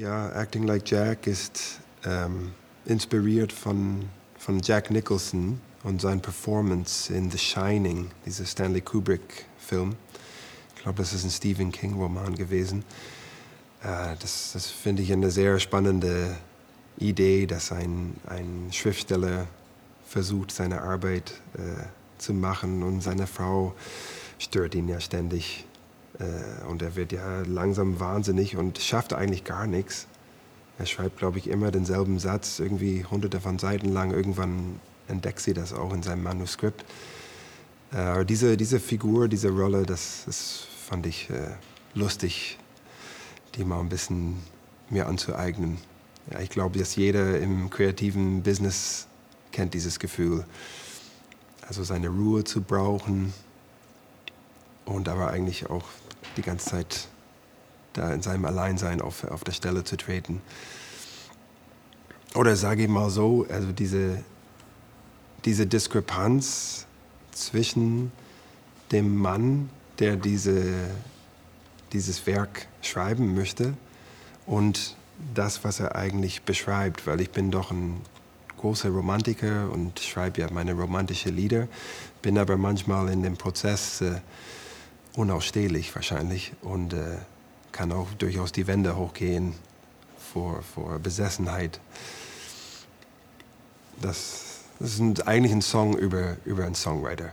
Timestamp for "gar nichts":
29.44-30.06